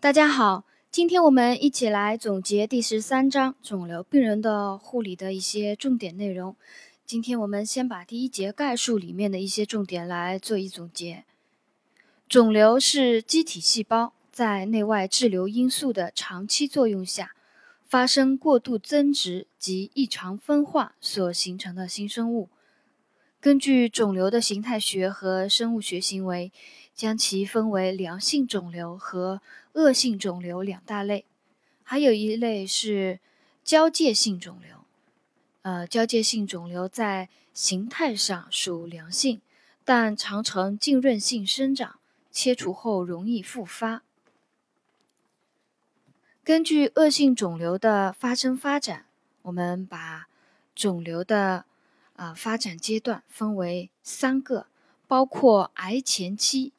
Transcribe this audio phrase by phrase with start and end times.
[0.00, 6.54] 大家好，今天我们一起来总结第十三章肿瘤病人的护理的一些重点内容。
[7.04, 11.24] 今天我们先把第一节概述里面的一些重点来做一总结。
[12.28, 17.32] 肿瘤是机体细胞在内外滞留因素的长期作用下，
[17.84, 22.48] 发生过度增殖及异常分化所形成的新生物。
[23.40, 26.52] 根据肿瘤的形态学和生物学行为。
[26.98, 29.40] 将其分为良性肿瘤和
[29.78, 31.24] 恶性肿瘤两大类，
[31.84, 33.20] 还有一类是
[33.62, 34.84] 交界性肿瘤。
[35.62, 39.40] 呃，交界性肿瘤在形态上属良性，
[39.84, 42.00] 但常呈浸润性生长，
[42.32, 44.02] 切除后容易复发。
[46.42, 49.06] 根据恶性肿瘤的发生发展，
[49.42, 50.26] 我们把
[50.74, 51.66] 肿瘤的
[52.14, 54.66] 啊发展阶段分为三个，
[55.06, 56.72] 包括癌前期。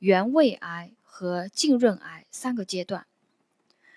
[0.00, 3.06] 原位癌和浸润癌三个阶段。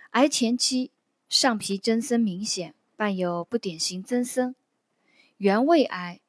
[0.10, 0.92] 癌前期
[1.30, 4.54] 上皮增生明显，伴有不典型增生。
[5.38, 6.20] 原位癌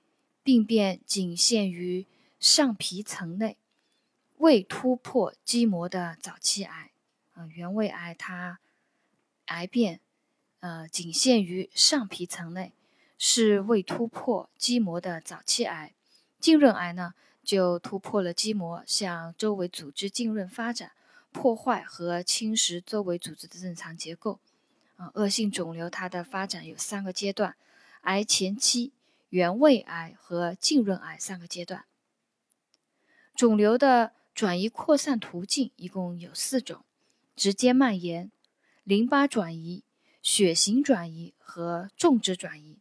[0.45, 2.07] 病变仅限于
[2.39, 3.57] 上皮层内，
[4.37, 6.93] 未突破基膜的早期癌。
[7.33, 8.61] 啊，原位癌它
[9.47, 9.99] 癌变
[10.61, 12.73] 呃仅限于上皮层内，
[13.19, 15.93] 是未突破基膜的早期癌。
[16.39, 17.15] 浸润癌呢？
[17.45, 20.93] 就突破了基膜，向周围组织浸润发展，
[21.31, 24.41] 破坏和侵蚀周围组织的正常结构。
[24.97, 27.57] 啊，恶性肿瘤它的发展有三个阶段：
[28.03, 28.93] 癌前期、
[29.29, 31.85] 原位癌和浸润癌三个阶段。
[33.35, 36.85] 肿瘤的转移扩散途径一共有四种：
[37.35, 38.31] 直接蔓延、
[38.85, 39.83] 淋巴转移、
[40.23, 42.79] 血型转移和种植转移。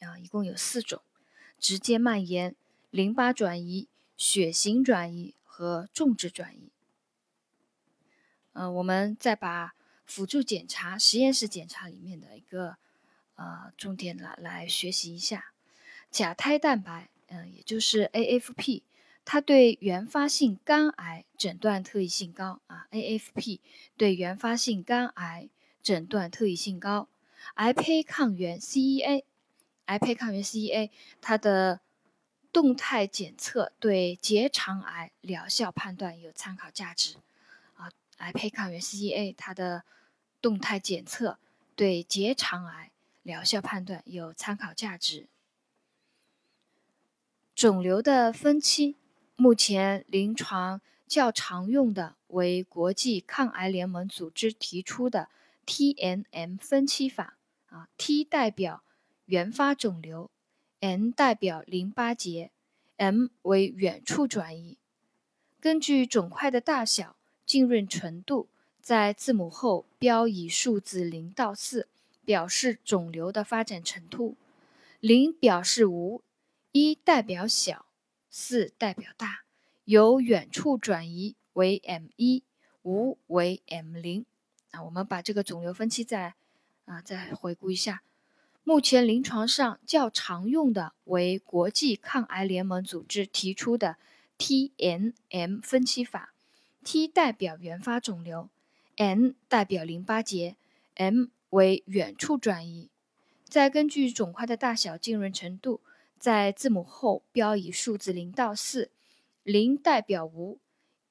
[0.00, 1.02] 啊，一共有四种：
[1.58, 2.56] 直接蔓延。
[2.96, 6.70] 淋巴转移、血型转移和种植转移。
[8.54, 9.74] 嗯，我们再把
[10.06, 12.78] 辅助检查、实验室检查里面的一个
[13.34, 15.52] 呃重点来来学习一下。
[16.10, 18.80] 甲胎蛋白，嗯，也就是 AFP，
[19.26, 22.88] 它对原发性肝癌诊断特异性高啊。
[22.92, 23.60] AFP
[23.98, 25.50] 对原发性肝癌
[25.82, 27.10] 诊断特异性高。
[27.56, 29.24] 癌胚抗原 CEA，
[29.84, 30.88] 癌胚抗原 CEA
[31.20, 31.80] 它的
[32.56, 37.16] 动态检测对结肠癌疗效判断有参考价值，
[37.76, 39.84] 啊，癌胚抗原 CEA 它的
[40.40, 41.38] 动态检测
[41.74, 42.90] 对结肠癌
[43.22, 45.26] 疗效判断有参考价值。
[47.54, 48.96] 肿瘤的分期，
[49.36, 55.28] 目前临床较常用的为国际抗癌联盟组织提出的
[55.66, 57.36] TNM 分期法，
[57.68, 58.82] 啊，T 代表
[59.26, 60.30] 原发肿瘤。
[60.80, 62.50] N 代表淋巴结
[62.98, 64.78] ，M 为远处转移。
[65.58, 68.48] 根据肿块的大小、浸润程度，
[68.80, 71.88] 在字母后标以数字零到四，
[72.24, 74.36] 表示肿瘤的发展程度。
[75.00, 76.22] 零表示无，
[76.72, 77.86] 一代表小，
[78.28, 79.44] 四代表大。
[79.84, 82.42] 由远处转移为 M 一，
[82.82, 84.26] 无为 M 零。
[84.72, 86.34] 啊，我们把这个肿瘤分期再
[86.84, 88.02] 啊再回顾一下。
[88.68, 93.96] 目前临床上较常用的为国际抗癌联盟组织提出的
[94.38, 96.34] TNM 分期法
[96.82, 98.48] ，T 代表原发肿瘤
[98.96, 100.56] ，N 代表淋巴结
[100.96, 102.90] ，M 为远处转移。
[103.44, 105.80] 再根据肿块的大小、浸润程度，
[106.18, 108.90] 在字母后标以数字零到四，
[109.44, 110.58] 零代表无，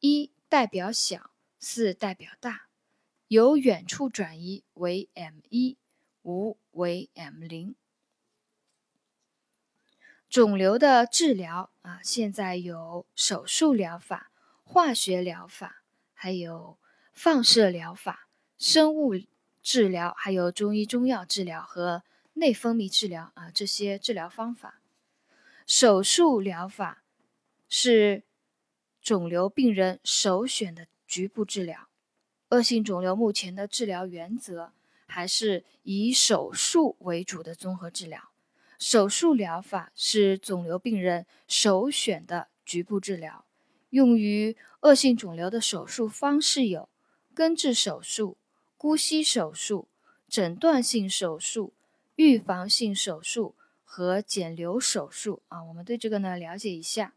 [0.01, 2.63] 一代表小，四代表大。
[3.29, 5.77] 由远处转移为 M 一。
[6.25, 7.75] 无为 M 零，
[10.27, 14.31] 肿瘤的治疗啊，现在有手术疗法、
[14.63, 15.83] 化学疗法，
[16.15, 16.79] 还有
[17.13, 18.27] 放射疗法、
[18.57, 19.13] 生物
[19.61, 22.03] 治疗，还有中医中药治疗和
[22.33, 24.81] 内分泌治疗啊，这些治疗方法。
[25.67, 27.03] 手术疗法
[27.69, 28.23] 是
[28.99, 31.87] 肿瘤病人首选的局部治疗。
[32.49, 34.73] 恶性肿瘤目前的治疗原则。
[35.07, 38.31] 还是以手术为主的综合治疗，
[38.77, 43.45] 手术疗法是肿瘤病人首选的局部治疗。
[43.91, 46.89] 用于恶性肿瘤的手术方式有
[47.33, 48.37] 根治手术、
[48.77, 49.87] 姑息手术、
[50.27, 51.73] 诊断性手术、
[52.15, 55.41] 预防性手术和减瘤手术。
[55.47, 57.13] 啊，我们对这个呢了解一下。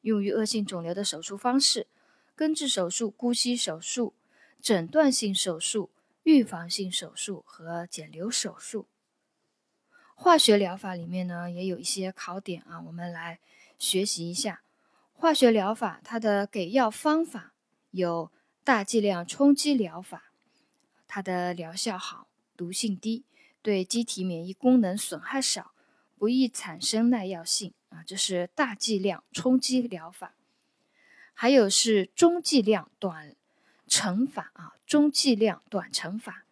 [0.00, 1.86] 用于恶性肿瘤的手术方式：
[2.34, 4.14] 根治手术、姑息手术、
[4.60, 5.90] 诊断性手术。
[6.22, 8.86] 预防性手术和减瘤手术，
[10.14, 13.40] 化学疗法里面呢也有一些考点啊，我们来
[13.78, 14.62] 学习一下。
[15.12, 17.54] 化学疗法它的给药方法
[17.90, 18.30] 有
[18.64, 20.32] 大剂量冲击疗法，
[21.08, 23.24] 它的疗效好，毒性低，
[23.60, 25.74] 对机体免疫功能损害少，
[26.16, 28.04] 不易产生耐药性啊。
[28.04, 30.34] 这是大剂量冲击疗法。
[31.34, 33.34] 还有是中剂量短
[33.94, 36.44] 乘法啊，中剂量短程法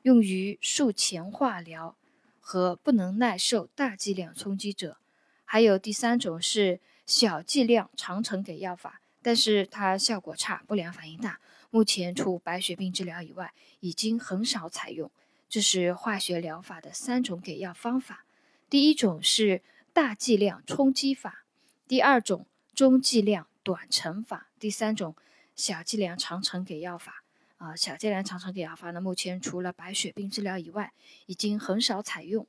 [0.00, 1.94] 用于术前化疗
[2.40, 4.96] 和不能耐受大剂量冲击者。
[5.44, 11.38] 还有第三种是小剂量长程给药法，但是它效果差，不良反应大。
[11.68, 15.10] 目前除白血病治疗以外，已经很少采用。
[15.50, 18.24] 这是化学疗法的三种给药方法。
[18.70, 19.60] 第一种是
[19.92, 21.44] 大剂量冲击法，
[21.86, 25.14] 第二种中剂量短程法，第三种
[25.56, 27.24] 小剂量长程给药法。
[27.56, 30.92] 啊，小剂量长程给药法呢，目前除了白血病治疗以外，
[31.24, 32.46] 已经很少采用。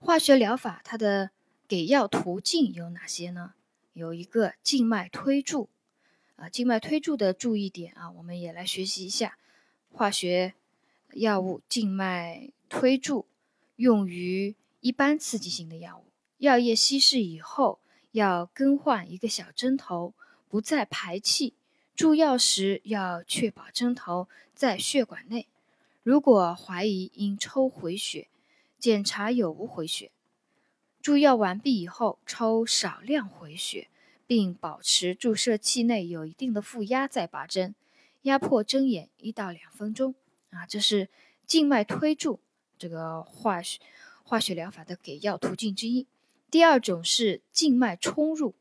[0.00, 1.30] 化学疗法它的
[1.68, 3.52] 给药途径有哪些呢？
[3.92, 5.68] 有一个静脉推注。
[6.36, 9.36] 啊，静脉推注的注意点啊，我们也来学习一下。
[9.90, 10.54] 化学
[11.14, 13.26] 药物静脉推注
[13.76, 16.06] 用于一般刺激性的药物，
[16.38, 17.80] 药液稀释以后
[18.12, 20.14] 要更换一个小针头，
[20.48, 21.54] 不再排气。
[21.94, 25.48] 注药时要确保针头在血管内。
[26.02, 28.28] 如果怀疑应抽回血，
[28.78, 30.10] 检查有无回血。
[31.00, 33.88] 注药完毕以后抽少量回血。
[34.28, 37.74] 并保持注射器内有一定的负压再拔针，
[38.24, 40.14] 压迫针眼一到两分钟。
[40.50, 41.08] 啊，这是
[41.46, 42.38] 静脉推注
[42.78, 43.80] 这个化学
[44.22, 46.06] 化学疗法的给药途径之一。
[46.50, 48.54] 第二种是静脉冲入，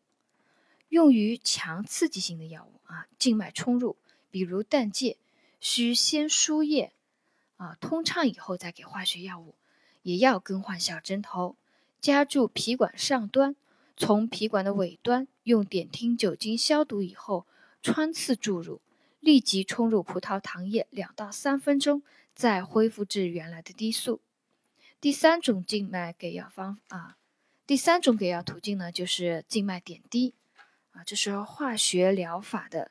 [0.89, 3.97] 用于强刺激性的药物啊，静脉冲入，
[4.31, 5.17] 比如氮介，
[5.59, 6.93] 需先输液
[7.57, 9.55] 啊，通畅以后再给化学药物，
[10.03, 11.57] 也要更换小针头，
[11.99, 13.55] 夹住皮管上端。
[13.99, 17.47] 从皮管的尾端用点听酒精消毒以后，
[17.81, 18.79] 穿刺注入，
[19.19, 22.03] 立即冲入葡萄糖液两到三分钟，
[22.35, 24.21] 再恢复至原来的低速。
[25.01, 27.17] 第三种静脉给药方啊，
[27.65, 30.35] 第三种给药途径呢，就是静脉点滴
[30.97, 32.89] 啊，这是化学疗法的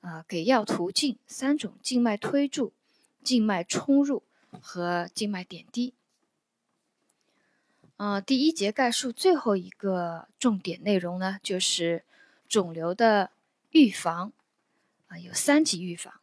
[0.00, 2.72] 啊给药途径三种：静脉推注、
[3.22, 4.24] 静脉冲入
[4.60, 5.94] 和静脉点滴。
[7.96, 12.04] 呃，第一节概述最后一个重点内容呢，就是
[12.48, 13.30] 肿瘤的
[13.70, 14.32] 预防
[15.06, 16.14] 啊，有三级预防。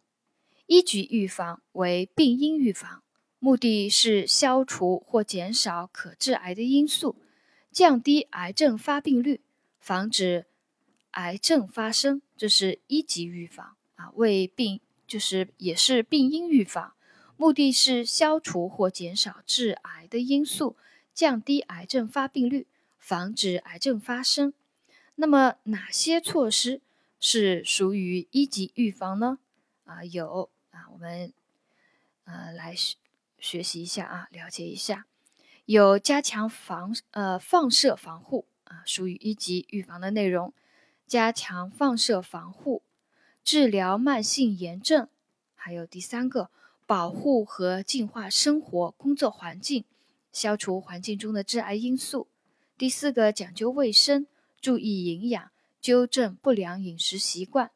[0.68, 3.04] 一级预防为病因预防，
[3.40, 7.16] 目的是消除或减少可致癌的因素，
[7.72, 9.42] 降低癌症发病率，
[9.80, 10.48] 防止
[11.16, 14.12] 癌症发生，这是一级预防啊。
[14.16, 16.94] 为病就是也是病因预防，
[17.36, 20.78] 目的是消除或减少致癌的因素。
[21.14, 22.68] 降低癌症发病率，
[22.98, 24.54] 防止癌症发生。
[25.16, 26.82] 那么哪些措施
[27.22, 29.40] 是属于一级预防呢？
[29.86, 31.32] 啊，有啊，我们
[32.26, 32.98] 呃来学
[33.40, 35.06] 学习一下啊，了解一下。
[35.64, 40.54] 有加强防呃放射防护啊，属于一级预防的内容。
[41.08, 42.82] 加强放射防护，
[43.44, 45.08] 治疗慢性炎症，
[45.54, 46.50] 还有第三个，
[46.86, 49.86] 保护和净化生活工作环境。
[50.32, 52.28] 消除环境中的致癌因素。
[52.78, 54.28] 第四个，讲究卫生，
[54.60, 57.72] 注意营养，纠正不良饮食习惯，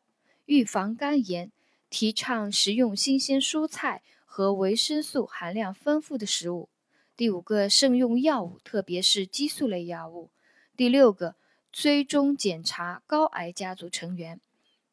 [0.46, 1.54] 预防肝炎，
[1.90, 6.68] 提倡食用新鲜蔬菜和维生素含量丰富的食物。
[7.16, 10.30] 第五个，慎用药物，特别是激素类药物。
[10.76, 11.36] 第六个，
[11.72, 14.40] 追踪检查高癌家族成员。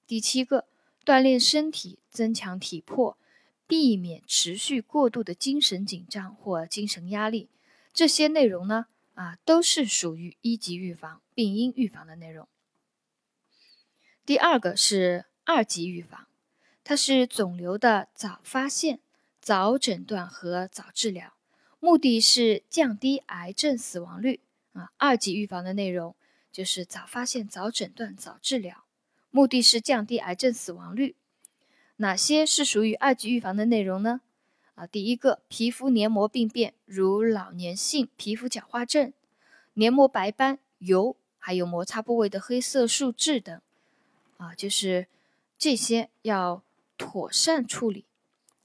[0.06, 0.66] 第七个，
[1.04, 3.16] 锻炼身体，增强体魄，
[3.66, 7.48] 避免持续过度的精神紧张或精神压力。
[7.92, 12.46] 这些内容呢，啊，都是属于一级预防、病因预防的内容。
[14.24, 16.26] 第二个是二级预防，
[16.84, 19.00] 它是肿瘤的早发现、
[19.40, 21.32] 早诊断和早治疗，
[21.80, 24.40] 目的是降低癌症死亡率。
[24.72, 26.14] 啊，二级预防的内容
[26.56, 28.84] 就是早发现、早诊断、早治疗，
[29.30, 31.14] 目的是降低癌症死亡率。
[31.96, 34.22] 哪些是属于二级预防的内容呢？
[34.74, 39.12] 啊，第一个皮肤黏膜病变，如老年性皮肤角化症、
[39.74, 43.60] 黏膜白斑、疣，还有摩擦部位的黑色素痣等，
[44.38, 45.08] 啊，就是
[45.58, 46.62] 这些要
[46.96, 48.06] 妥善处理，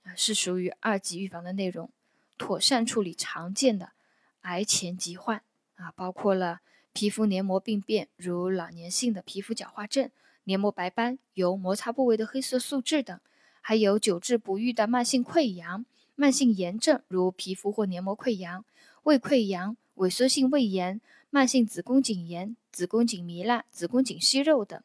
[0.03, 1.89] 啊，是属于二级预防的内容。
[2.37, 3.91] 妥善处理常见的
[4.43, 5.43] 癌前疾患，
[5.75, 6.61] 啊，包括了
[6.93, 10.09] 皮肤黏膜病变，如老年性的皮肤角化症、
[10.43, 13.19] 黏膜白斑、由、摩擦部位的黑色素质等，
[13.61, 15.85] 还有久治不愈的慢性溃疡。
[16.15, 18.63] 慢性炎症，如皮肤或黏膜溃疡、
[19.03, 24.79] 胃溃疡、萎缩性胃炎、慢性子宫颈炎、子宫颈糜烂、子宫颈息肉等，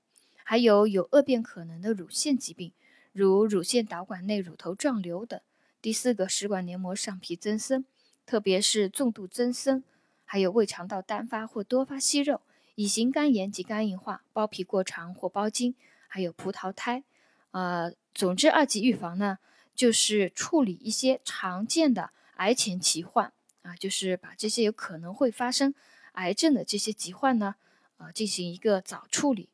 [0.44, 2.72] 还有有恶变可能的乳腺疾病，
[3.12, 5.38] 如乳腺导管内乳头状瘤等。
[5.82, 7.84] 第四个，食管黏膜上皮增生，
[8.24, 9.84] 特别是重度增生，
[10.26, 12.42] 还有胃肠道单发或多发息肉、
[12.74, 15.74] 乙型肝炎及肝硬化、包皮过长或包茎，
[16.06, 17.04] 还有葡萄胎。
[17.52, 19.38] 呃，总之，二级预防呢，
[19.74, 25.74] 就是处理一些常见的癌前疾患啊，就是把这些有可能会发生
[26.12, 27.54] 癌症的这些疾患呢，
[27.96, 29.48] 呃，进行一个早处理。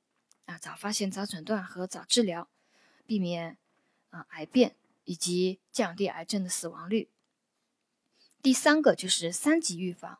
[0.46, 2.48] 啊，早发现、早诊断和早治疗，
[3.06, 3.56] 避免
[4.10, 4.74] 啊癌变
[5.04, 7.08] 以及降低癌症的死亡率。
[8.42, 10.18] 第三个就是三级预防，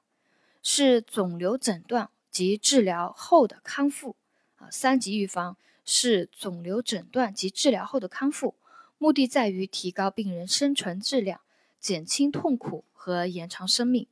[0.63, 4.17] 是肿瘤诊断及治疗后的康复。
[4.57, 8.55] 啊，三级预防是肿瘤诊断及治疗后的康复，
[8.99, 11.41] 目的在于提高病人生存质量，
[11.81, 14.07] 减轻痛苦和延长生命，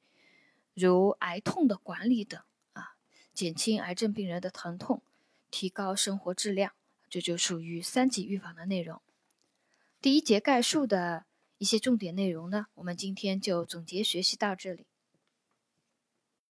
[0.74, 2.40] 如癌痛的管理等。
[2.72, 2.96] 啊，
[3.32, 5.02] 减轻癌症病人的疼痛。
[5.52, 6.72] 提高生活质量，
[7.08, 9.02] 这就属于三级预防的内容。
[10.00, 11.24] 第一节概述的
[11.58, 14.86] 一些重点内容呢，我们今天就总结学习到这里。